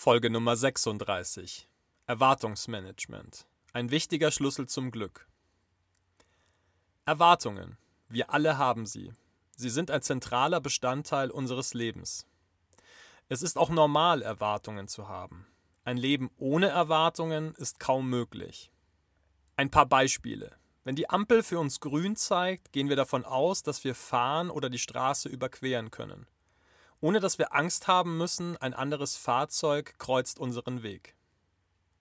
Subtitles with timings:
[0.00, 1.68] Folge Nummer 36.
[2.06, 3.48] Erwartungsmanagement.
[3.72, 5.26] Ein wichtiger Schlüssel zum Glück.
[7.04, 7.78] Erwartungen.
[8.08, 9.12] Wir alle haben sie.
[9.56, 12.28] Sie sind ein zentraler Bestandteil unseres Lebens.
[13.28, 15.48] Es ist auch normal, Erwartungen zu haben.
[15.82, 18.70] Ein Leben ohne Erwartungen ist kaum möglich.
[19.56, 20.54] Ein paar Beispiele.
[20.84, 24.70] Wenn die Ampel für uns grün zeigt, gehen wir davon aus, dass wir fahren oder
[24.70, 26.28] die Straße überqueren können
[27.00, 31.14] ohne dass wir Angst haben müssen, ein anderes Fahrzeug kreuzt unseren Weg.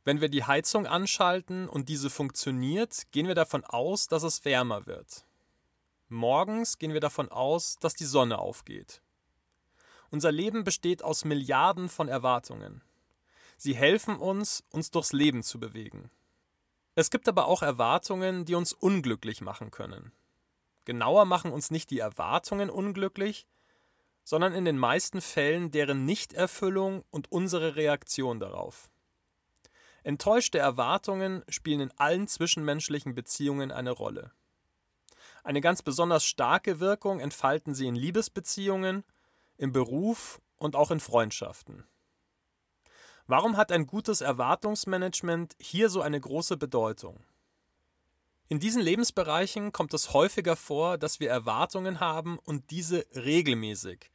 [0.03, 4.85] Wenn wir die Heizung anschalten und diese funktioniert, gehen wir davon aus, dass es wärmer
[4.85, 5.25] wird.
[6.09, 9.01] Morgens gehen wir davon aus, dass die Sonne aufgeht.
[10.09, 12.81] Unser Leben besteht aus Milliarden von Erwartungen.
[13.57, 16.09] Sie helfen uns, uns durchs Leben zu bewegen.
[16.95, 20.13] Es gibt aber auch Erwartungen, die uns unglücklich machen können.
[20.85, 23.45] Genauer machen uns nicht die Erwartungen unglücklich,
[24.27, 28.89] sondern in den meisten Fällen deren Nichterfüllung und unsere Reaktion darauf.
[30.03, 34.33] Enttäuschte Erwartungen spielen in allen zwischenmenschlichen Beziehungen eine Rolle.
[35.45, 39.05] Eine ganz besonders starke Wirkung entfalten sie in Liebesbeziehungen,
[39.55, 41.87] im Beruf und auch in Freundschaften.
[43.27, 47.23] Warum hat ein gutes Erwartungsmanagement hier so eine große Bedeutung?
[48.49, 54.11] In diesen Lebensbereichen kommt es häufiger vor, dass wir Erwartungen haben und diese regelmäßig,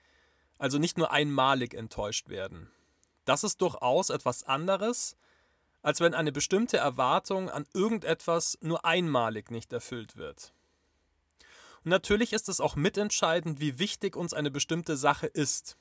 [0.63, 2.71] also nicht nur einmalig enttäuscht werden.
[3.25, 5.17] Das ist durchaus etwas anderes,
[5.83, 10.53] als wenn eine bestimmte Erwartung an irgendetwas nur einmalig nicht erfüllt wird.
[11.83, 15.77] Und natürlich ist es auch mitentscheidend, wie wichtig uns eine bestimmte Sache ist.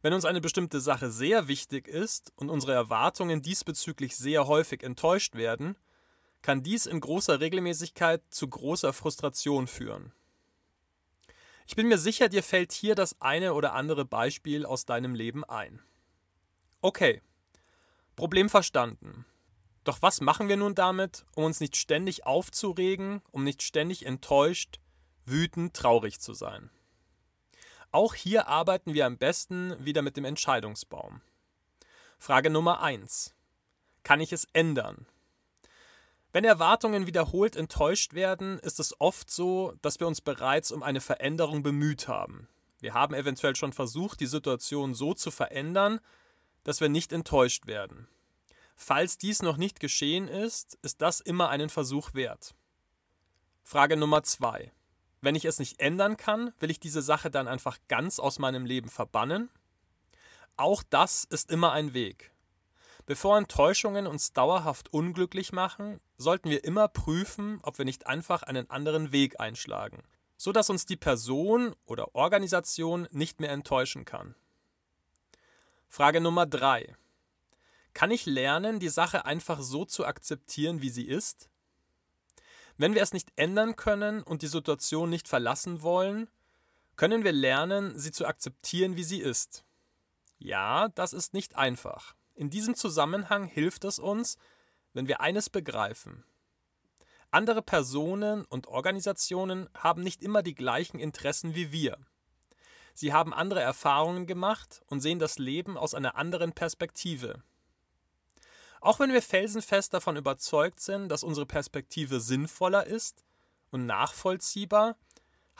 [0.00, 5.34] Wenn uns eine bestimmte Sache sehr wichtig ist und unsere Erwartungen diesbezüglich sehr häufig enttäuscht
[5.34, 5.76] werden,
[6.40, 10.12] kann dies in großer Regelmäßigkeit zu großer Frustration führen.
[11.66, 15.44] Ich bin mir sicher, dir fällt hier das eine oder andere Beispiel aus deinem Leben
[15.44, 15.80] ein.
[16.80, 17.22] Okay,
[18.16, 19.24] Problem verstanden.
[19.84, 24.80] Doch was machen wir nun damit, um uns nicht ständig aufzuregen, um nicht ständig enttäuscht,
[25.24, 26.70] wütend, traurig zu sein?
[27.90, 31.20] Auch hier arbeiten wir am besten wieder mit dem Entscheidungsbaum.
[32.18, 33.34] Frage Nummer 1.
[34.02, 35.06] Kann ich es ändern?
[36.32, 41.02] Wenn Erwartungen wiederholt enttäuscht werden, ist es oft so, dass wir uns bereits um eine
[41.02, 42.48] Veränderung bemüht haben.
[42.80, 46.00] Wir haben eventuell schon versucht, die Situation so zu verändern,
[46.64, 48.08] dass wir nicht enttäuscht werden.
[48.76, 52.54] Falls dies noch nicht geschehen ist, ist das immer einen Versuch wert.
[53.62, 54.72] Frage Nummer zwei:
[55.20, 58.64] Wenn ich es nicht ändern kann, will ich diese Sache dann einfach ganz aus meinem
[58.64, 59.50] Leben verbannen?
[60.56, 62.31] Auch das ist immer ein Weg.
[63.04, 68.70] Bevor Enttäuschungen uns dauerhaft unglücklich machen, sollten wir immer prüfen, ob wir nicht einfach einen
[68.70, 70.02] anderen Weg einschlagen,
[70.36, 74.36] so dass uns die Person oder Organisation nicht mehr enttäuschen kann.
[75.88, 76.96] Frage Nummer 3.
[77.92, 81.50] Kann ich lernen, die Sache einfach so zu akzeptieren, wie sie ist?
[82.78, 86.30] Wenn wir es nicht ändern können und die Situation nicht verlassen wollen,
[86.96, 89.64] können wir lernen, sie zu akzeptieren, wie sie ist.
[90.38, 92.14] Ja, das ist nicht einfach.
[92.42, 94.36] In diesem Zusammenhang hilft es uns,
[94.94, 96.24] wenn wir eines begreifen.
[97.30, 101.96] Andere Personen und Organisationen haben nicht immer die gleichen Interessen wie wir.
[102.94, 107.44] Sie haben andere Erfahrungen gemacht und sehen das Leben aus einer anderen Perspektive.
[108.80, 113.22] Auch wenn wir felsenfest davon überzeugt sind, dass unsere Perspektive sinnvoller ist
[113.70, 114.96] und nachvollziehbar,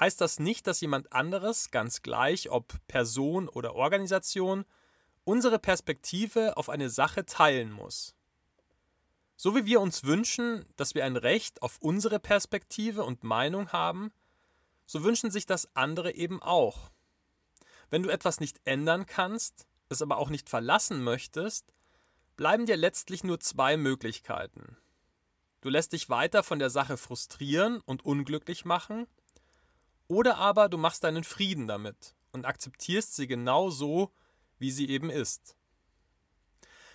[0.01, 4.65] heißt das nicht, dass jemand anderes, ganz gleich ob Person oder Organisation,
[5.25, 8.15] unsere Perspektive auf eine Sache teilen muss.
[9.37, 14.13] So wie wir uns wünschen, dass wir ein Recht auf unsere Perspektive und Meinung haben,
[14.87, 16.91] so wünschen sich das andere eben auch.
[17.91, 21.73] Wenn du etwas nicht ändern kannst, es aber auch nicht verlassen möchtest,
[22.37, 24.77] bleiben dir letztlich nur zwei Möglichkeiten.
[25.61, 29.07] Du lässt dich weiter von der Sache frustrieren und unglücklich machen,
[30.09, 34.13] oder aber du machst deinen Frieden damit und akzeptierst sie genau so,
[34.63, 35.57] wie sie eben ist.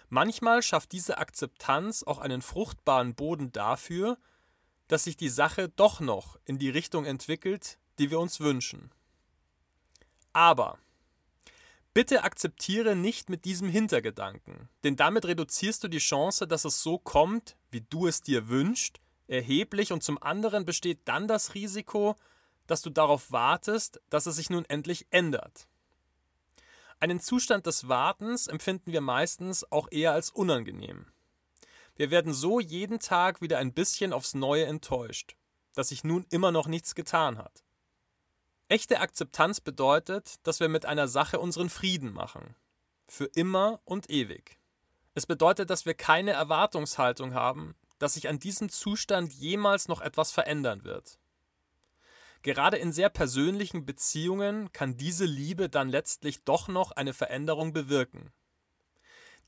[0.10, 4.18] Manchmal schafft diese Akzeptanz auch einen fruchtbaren Boden dafür,
[4.88, 8.92] dass sich die Sache doch noch in die Richtung entwickelt, die wir uns wünschen.
[10.32, 10.80] Aber
[11.94, 16.98] bitte akzeptiere nicht mit diesem Hintergedanken, denn damit reduzierst du die Chance, dass es so
[16.98, 22.16] kommt, wie du es dir wünschst, erheblich und zum anderen besteht dann das Risiko,
[22.66, 25.68] dass du darauf wartest, dass es sich nun endlich ändert.
[27.00, 31.06] Einen Zustand des Wartens empfinden wir meistens auch eher als unangenehm.
[31.96, 35.36] Wir werden so jeden Tag wieder ein bisschen aufs Neue enttäuscht,
[35.74, 37.64] dass sich nun immer noch nichts getan hat.
[38.68, 42.56] Echte Akzeptanz bedeutet, dass wir mit einer Sache unseren Frieden machen.
[43.10, 44.60] für immer und ewig.
[45.14, 50.32] Es bedeutet, dass wir keine Erwartungshaltung haben, dass sich an diesem Zustand jemals noch etwas
[50.32, 51.18] verändern wird.
[52.48, 58.32] Gerade in sehr persönlichen Beziehungen kann diese Liebe dann letztlich doch noch eine Veränderung bewirken.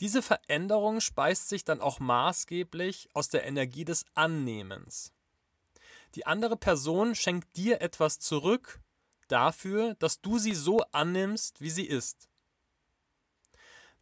[0.01, 5.13] Diese Veränderung speist sich dann auch maßgeblich aus der Energie des Annehmens.
[6.16, 8.81] Die andere Person schenkt dir etwas zurück
[9.30, 12.28] dafür, dass du sie so annimmst, wie sie ist.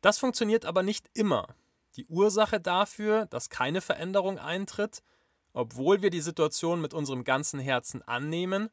[0.02, 1.56] Das funktioniert aber nicht immer.
[1.98, 5.04] Die Ursache dafür, dass keine Veränderung eintritt,
[5.54, 8.72] obwohl wir die Situation mit unserem ganzen Herzen annehmen,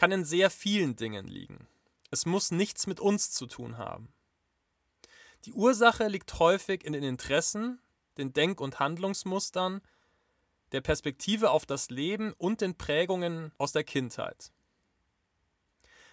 [0.00, 1.66] kann in sehr vielen Dingen liegen.
[2.10, 4.08] Es muss nichts mit uns zu tun haben.
[5.44, 7.82] Die Ursache liegt häufig in den Interessen,
[8.16, 9.82] den Denk- und Handlungsmustern,
[10.72, 14.52] der Perspektive auf das Leben und den Prägungen aus der Kindheit.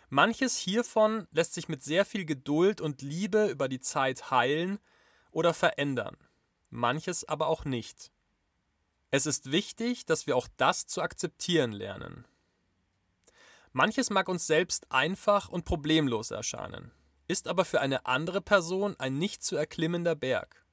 [0.10, 4.80] Manches hiervon lässt sich mit sehr viel Geduld und Liebe über die Zeit heilen
[5.32, 6.18] oder verändern,
[6.70, 8.12] manches aber auch nicht.
[9.12, 12.28] Es ist wichtig, dass wir auch das zu akzeptieren lernen.
[13.78, 16.92] Manches mag uns selbst einfach und problemlos erscheinen,
[17.28, 20.66] ist aber für eine andere Person ein nicht zu erklimmender Berg.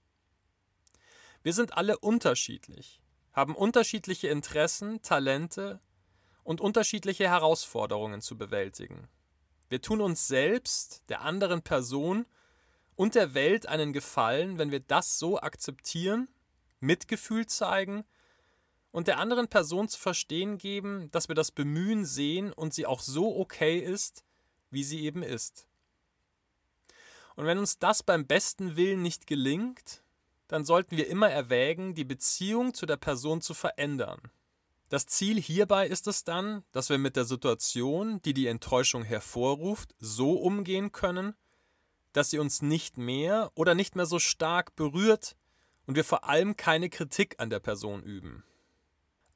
[1.43, 3.03] Wir sind alle unterschiedlich,
[3.35, 5.83] haben unterschiedliche Interessen, Talente
[6.45, 9.07] und unterschiedliche Herausforderungen zu bewältigen.
[9.69, 12.25] Wir tun uns selbst, der anderen Person
[12.97, 16.29] und der Welt einen Gefallen, wenn wir das so akzeptieren,
[16.81, 18.07] Mitgefühl zeigen
[18.95, 23.01] und der anderen Person zu verstehen geben, dass wir das Bemühen sehen und sie auch
[23.01, 24.25] so okay ist,
[24.71, 25.67] wie sie eben ist.
[27.35, 30.05] Und wenn uns das beim besten Willen nicht gelingt,
[30.47, 34.21] dann sollten wir immer erwägen, die Beziehung zu der Person zu verändern.
[34.91, 39.97] Das Ziel hierbei ist es dann, dass wir mit der Situation, die die Enttäuschung hervorruft,
[39.99, 41.35] so umgehen können,
[42.13, 45.35] dass sie uns nicht mehr oder nicht mehr so stark berührt
[45.85, 48.45] und wir vor allem keine Kritik an der Person üben.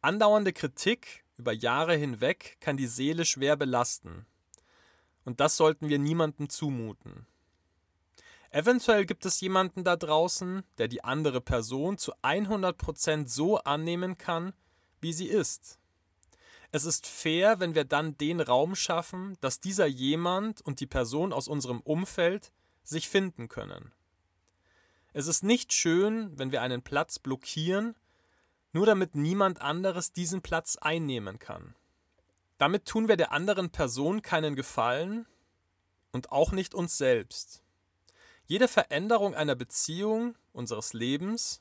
[0.00, 4.26] Andauernde Kritik über Jahre hinweg kann die Seele schwer belasten.
[5.24, 7.26] Und das sollten wir niemandem zumuten.
[8.50, 14.52] Eventuell gibt es jemanden da draußen, der die andere Person zu 100% so annehmen kann,
[15.00, 15.80] wie sie ist.
[16.70, 21.32] Es ist fair, wenn wir dann den Raum schaffen, dass dieser jemand und die Person
[21.32, 22.52] aus unserem Umfeld
[22.84, 23.92] sich finden können.
[25.12, 27.96] Es ist nicht schön, wenn wir einen Platz blockieren,
[28.72, 31.74] nur damit niemand anderes diesen Platz einnehmen kann.
[32.58, 35.26] Damit tun wir der anderen Person keinen Gefallen
[36.12, 37.62] und auch nicht uns selbst.
[38.46, 41.60] Jede Veränderung einer Beziehung, unseres Lebens,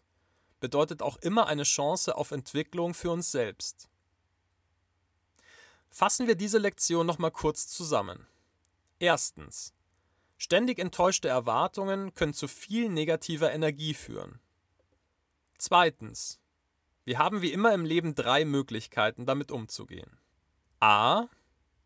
[0.59, 3.89] bedeutet auch immer eine Chance auf Entwicklung für uns selbst.
[5.89, 8.27] Fassen wir diese Lektion nochmal kurz zusammen.
[8.99, 9.73] Erstens.
[10.37, 14.39] Ständig enttäuschte Erwartungen können zu viel negativer Energie führen.
[15.57, 16.39] Zweitens.
[17.07, 20.19] Wir haben wie immer im Leben drei Möglichkeiten, damit umzugehen.
[20.81, 21.27] A.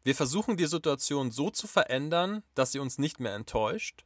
[0.01, 4.03] Wir versuchen die Situation so zu verändern, dass sie uns nicht mehr enttäuscht.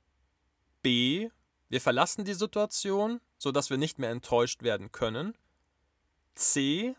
[0.81, 1.29] B.
[1.69, 5.37] Wir verlassen die Situation, sodass wir nicht mehr enttäuscht werden können.
[6.33, 6.97] C.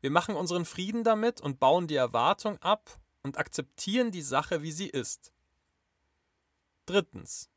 [0.00, 4.72] Wir machen unseren Frieden damit und bauen die Erwartung ab und akzeptieren die Sache, wie
[4.72, 5.30] sie ist.
[6.86, 7.50] Drittens.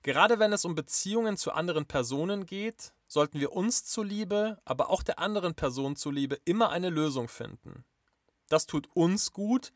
[0.00, 5.02] Gerade wenn es um Beziehungen zu anderen Personen geht, sollten wir uns zuliebe, aber auch
[5.02, 7.84] der anderen Person zuliebe immer eine Lösung finden.
[8.48, 9.72] Das tut uns gut,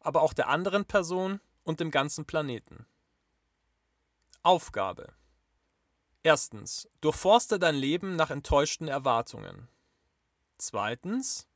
[0.00, 2.86] aber auch der anderen Person und dem ganzen Planeten.
[4.42, 5.14] Aufgabe.
[6.22, 9.68] Erstens, durchforste dein Leben nach enttäuschten Erwartungen.
[10.58, 11.48] Zweitens,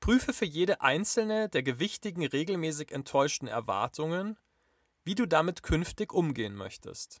[0.00, 4.38] prüfe für jede einzelne der gewichtigen regelmäßig enttäuschten Erwartungen,
[5.04, 7.20] wie du damit künftig umgehen möchtest.